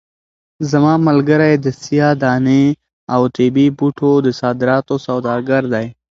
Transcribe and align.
زما 0.69 0.93
ملګری 1.07 1.53
د 1.65 1.67
سیاه 1.81 2.13
دانې 2.23 2.63
او 3.13 3.21
طبي 3.35 3.67
بوټو 3.77 4.11
د 4.25 4.27
صادراتو 4.39 4.95
سوداګر 5.07 5.63
دی. 5.73 5.87